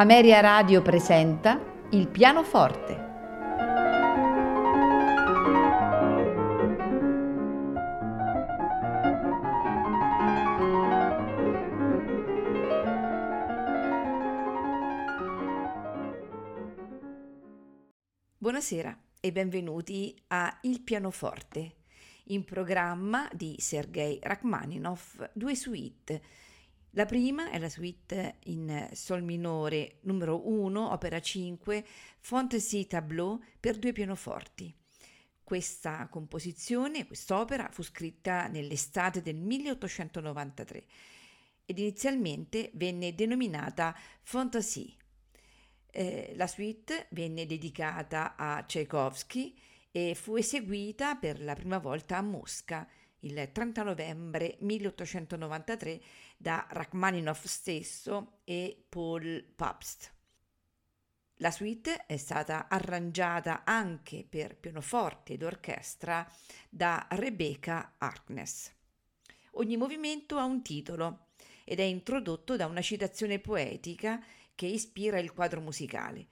Ameria 0.00 0.38
Radio 0.38 0.80
presenta 0.80 1.60
Il 1.90 2.06
pianoforte. 2.06 3.06
Buonasera 18.38 18.96
e 19.18 19.32
benvenuti 19.32 20.16
a 20.28 20.60
Il 20.62 20.80
pianoforte, 20.82 21.74
in 22.26 22.44
programma 22.44 23.28
di 23.32 23.56
Sergei 23.58 24.20
Rachmaninov, 24.22 25.30
due 25.32 25.56
suite 25.56 26.22
la 26.92 27.04
prima 27.04 27.50
è 27.50 27.58
la 27.58 27.68
suite 27.68 28.38
in 28.44 28.88
Sol 28.92 29.22
minore 29.22 29.98
numero 30.02 30.48
1, 30.48 30.90
opera 30.90 31.20
5, 31.20 31.84
Fantasy 32.20 32.86
Tableau 32.86 33.40
per 33.60 33.78
due 33.78 33.92
pianoforti. 33.92 34.74
Questa 35.44 36.08
composizione, 36.08 37.06
quest'opera, 37.06 37.68
fu 37.70 37.82
scritta 37.82 38.48
nell'estate 38.48 39.22
del 39.22 39.36
1893 39.36 40.84
ed 41.66 41.78
inizialmente 41.78 42.70
venne 42.74 43.14
denominata 43.14 43.94
Fantasy. 44.22 44.96
Eh, 45.90 46.32
la 46.36 46.46
suite 46.46 47.06
venne 47.10 47.44
dedicata 47.44 48.34
a 48.36 48.62
Tchaikovsky 48.62 49.54
e 49.90 50.14
fu 50.14 50.36
eseguita 50.36 51.16
per 51.16 51.42
la 51.42 51.54
prima 51.54 51.78
volta 51.78 52.16
a 52.16 52.22
Mosca 52.22 52.88
il 53.20 53.50
30 53.52 53.82
novembre 53.82 54.56
1893 54.60 56.00
da 56.40 56.64
Rachmaninoff 56.70 57.44
stesso 57.46 58.38
e 58.44 58.84
Paul 58.88 59.42
Pabst. 59.42 60.14
La 61.40 61.50
suite 61.50 62.06
è 62.06 62.16
stata 62.16 62.68
arrangiata 62.68 63.64
anche 63.64 64.24
per 64.28 64.56
pianoforte 64.56 65.34
ed 65.34 65.42
orchestra 65.42 66.26
da 66.68 67.06
Rebecca 67.10 67.94
Harkness. 67.98 68.72
Ogni 69.52 69.76
movimento 69.76 70.38
ha 70.38 70.44
un 70.44 70.62
titolo 70.62 71.26
ed 71.64 71.80
è 71.80 71.84
introdotto 71.84 72.56
da 72.56 72.66
una 72.66 72.80
citazione 72.80 73.40
poetica 73.40 74.24
che 74.54 74.66
ispira 74.66 75.18
il 75.18 75.32
quadro 75.32 75.60
musicale. 75.60 76.28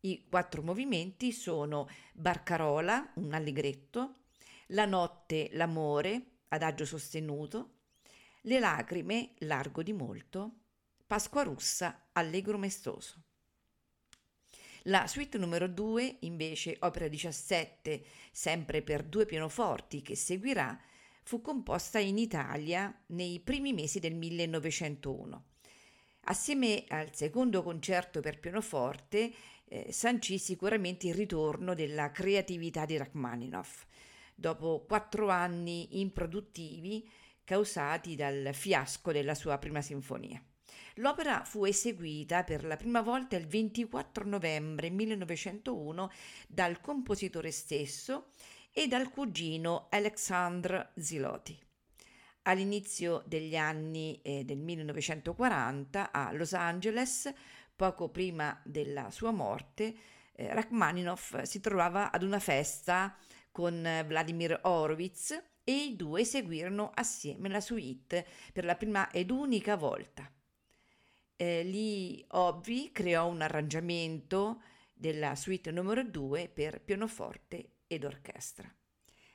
I 0.00 0.26
quattro 0.28 0.62
movimenti 0.62 1.32
sono 1.32 1.88
Barcarola, 2.12 3.12
un 3.14 3.34
allegretto, 3.34 4.14
La 4.68 4.84
notte, 4.84 5.48
l'amore, 5.52 6.38
adagio 6.48 6.84
sostenuto, 6.84 7.77
le 8.42 8.58
lacrime, 8.58 9.34
largo 9.38 9.82
di 9.82 9.92
molto, 9.92 10.52
Pasqua 11.06 11.42
russa, 11.42 12.08
allegro 12.12 12.58
mestoso. 12.58 13.22
La 14.82 15.06
suite 15.06 15.38
numero 15.38 15.66
2, 15.66 16.18
invece, 16.20 16.76
opera 16.80 17.08
17, 17.08 18.04
sempre 18.30 18.82
per 18.82 19.04
due 19.04 19.24
pianoforti, 19.24 20.02
che 20.02 20.14
seguirà, 20.14 20.78
fu 21.22 21.40
composta 21.40 21.98
in 21.98 22.18
Italia 22.18 22.94
nei 23.06 23.40
primi 23.40 23.72
mesi 23.72 24.00
del 24.00 24.14
1901. 24.14 25.44
Assieme 26.24 26.84
al 26.88 27.14
secondo 27.14 27.62
concerto 27.62 28.20
per 28.20 28.38
pianoforte 28.38 29.32
eh, 29.64 29.92
sancì 29.92 30.38
sicuramente 30.38 31.06
il 31.06 31.14
ritorno 31.14 31.74
della 31.74 32.10
creatività 32.10 32.84
di 32.84 32.96
Rachmaninoff. 32.96 33.84
Dopo 34.34 34.84
quattro 34.86 35.30
anni 35.30 36.00
improduttivi, 36.00 37.08
causati 37.48 38.14
dal 38.14 38.50
fiasco 38.52 39.10
della 39.10 39.34
sua 39.34 39.56
prima 39.56 39.80
sinfonia. 39.80 40.38
L'opera 40.96 41.44
fu 41.44 41.64
eseguita 41.64 42.44
per 42.44 42.62
la 42.62 42.76
prima 42.76 43.00
volta 43.00 43.36
il 43.36 43.46
24 43.46 44.26
novembre 44.26 44.90
1901 44.90 46.10
dal 46.46 46.78
compositore 46.82 47.50
stesso 47.50 48.32
e 48.70 48.86
dal 48.86 49.08
cugino 49.08 49.86
Alexandre 49.88 50.90
Zilotti. 50.96 51.58
All'inizio 52.42 53.22
degli 53.24 53.56
anni 53.56 54.20
eh, 54.20 54.44
del 54.44 54.58
1940 54.58 56.12
a 56.12 56.30
Los 56.32 56.52
Angeles, 56.52 57.32
poco 57.74 58.10
prima 58.10 58.60
della 58.62 59.10
sua 59.10 59.30
morte, 59.30 59.94
eh, 60.32 60.52
Rachmaninoff 60.52 61.40
si 61.44 61.60
trovava 61.60 62.12
ad 62.12 62.22
una 62.22 62.40
festa 62.40 63.16
con 63.50 64.04
Vladimir 64.06 64.60
Horowitz 64.64 65.47
e 65.68 65.84
i 65.84 65.96
due 65.96 66.24
seguirono 66.24 66.90
assieme 66.94 67.50
la 67.50 67.60
suite 67.60 68.26
per 68.54 68.64
la 68.64 68.74
prima 68.74 69.10
ed 69.10 69.30
unica 69.30 69.76
volta. 69.76 70.32
Eh, 71.36 71.62
lì 71.62 72.24
Obvi 72.28 72.90
creò 72.90 73.26
un 73.26 73.42
arrangiamento 73.42 74.62
della 74.94 75.34
suite 75.34 75.70
numero 75.70 76.02
2 76.02 76.48
per 76.48 76.80
pianoforte 76.80 77.80
ed 77.86 78.04
orchestra. 78.04 78.74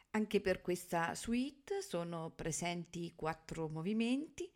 Anche 0.09 0.41
per 0.41 0.61
questa 0.61 1.13
suite 1.13 1.83
sono 1.83 2.31
presenti 2.31 3.13
quattro 3.15 3.69
movimenti, 3.69 4.51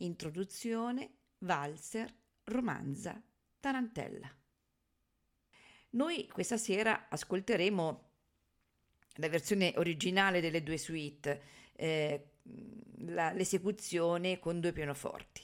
introduzione, 0.00 1.14
valzer, 1.38 2.14
romanza, 2.44 3.18
tarantella. 3.58 4.30
Noi 5.92 6.28
questa 6.28 6.58
sera 6.58 7.08
ascolteremo 7.08 8.11
la 9.16 9.28
versione 9.28 9.72
originale 9.76 10.40
delle 10.40 10.62
due 10.62 10.78
suite, 10.78 11.42
eh, 11.74 12.28
la, 12.98 13.32
l'esecuzione 13.32 14.38
con 14.38 14.60
due 14.60 14.72
pianoforti 14.72 15.42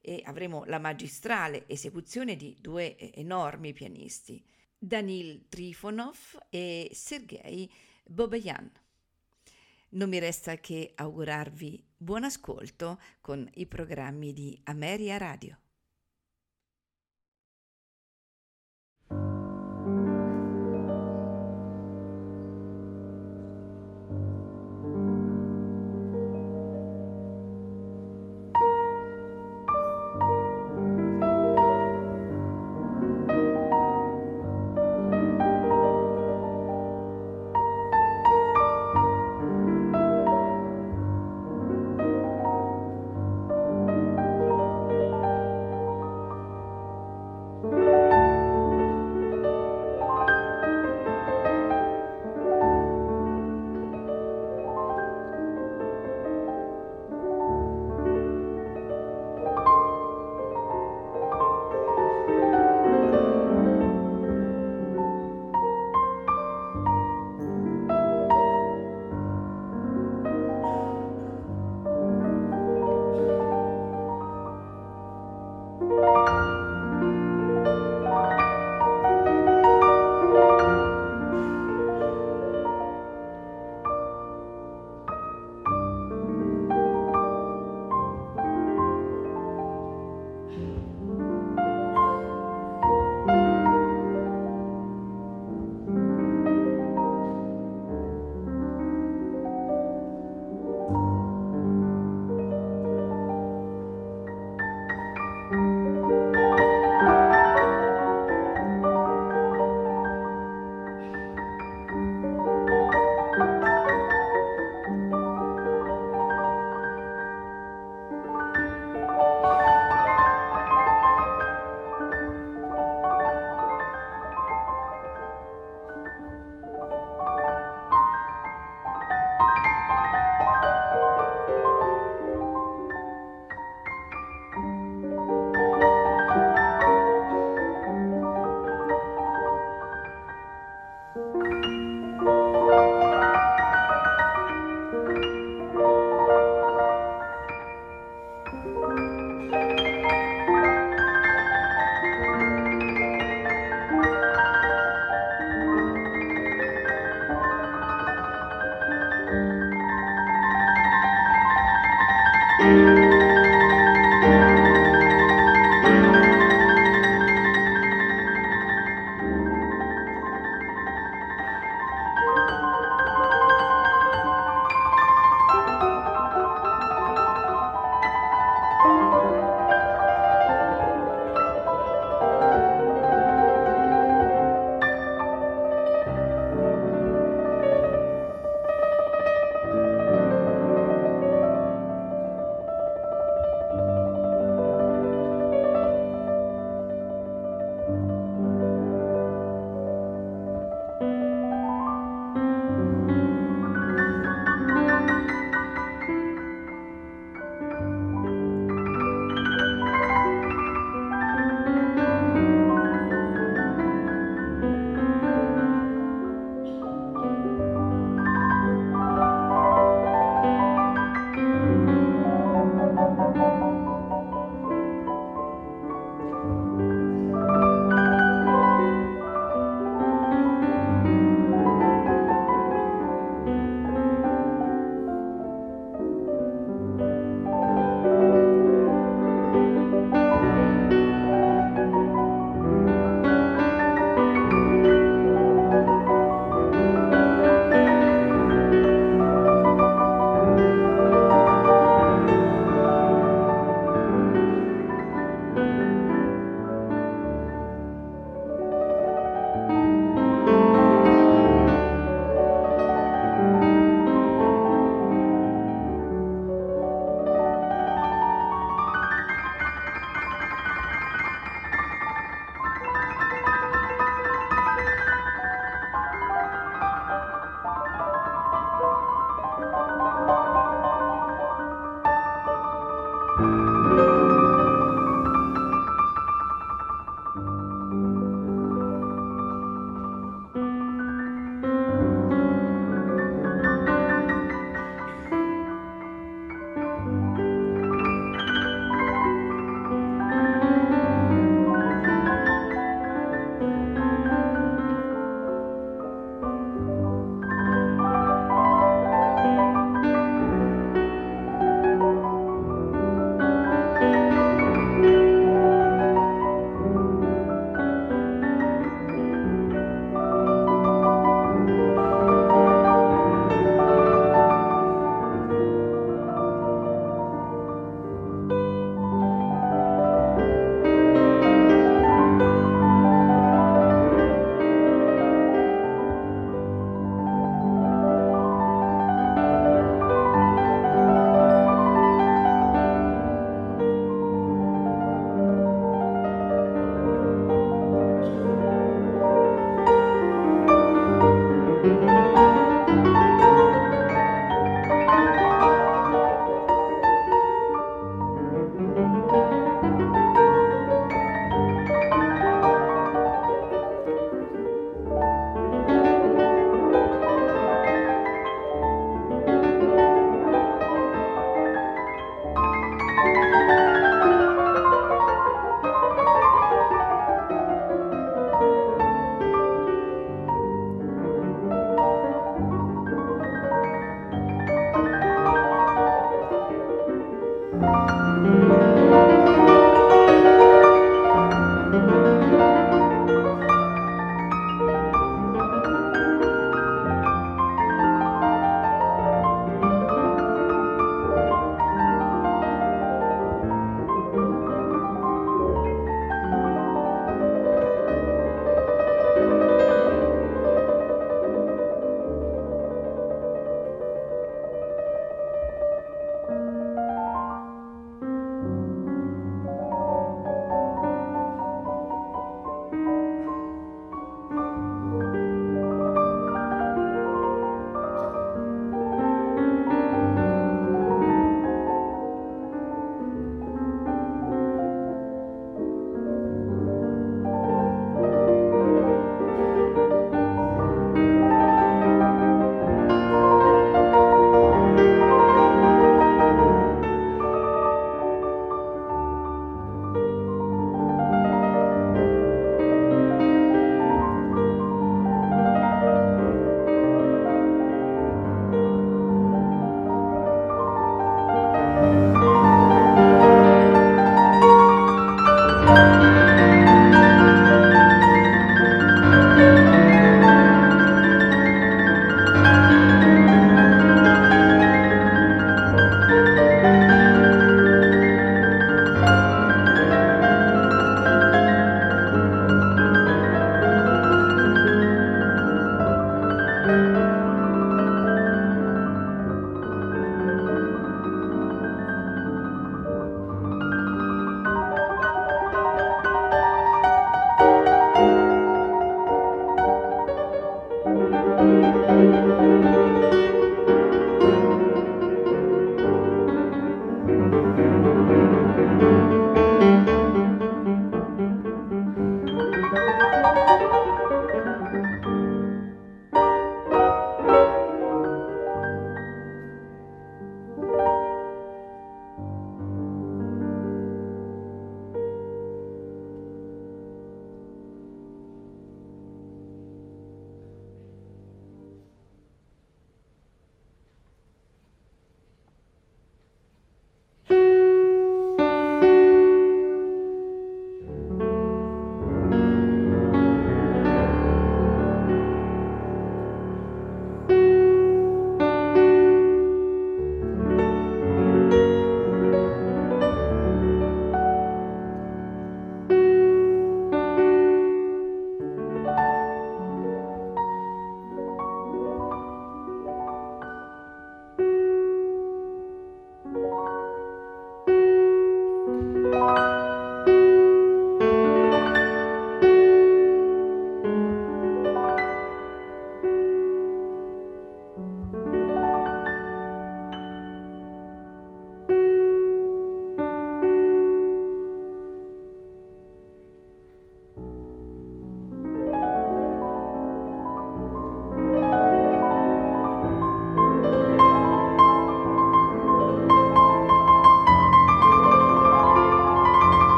e 0.00 0.22
avremo 0.24 0.64
la 0.66 0.78
magistrale 0.78 1.64
esecuzione 1.66 2.36
di 2.36 2.56
due 2.60 2.96
enormi 3.14 3.72
pianisti, 3.72 4.40
Danil 4.78 5.46
Trifonov 5.48 6.46
e 6.48 6.90
Sergei 6.92 7.70
Bobayan. 8.04 8.70
Non 9.88 10.08
mi 10.08 10.18
resta 10.18 10.58
che 10.58 10.92
augurarvi 10.94 11.84
buon 11.96 12.24
ascolto 12.24 13.00
con 13.20 13.48
i 13.54 13.66
programmi 13.66 14.32
di 14.32 14.58
Ameria 14.64 15.16
Radio. 15.16 15.58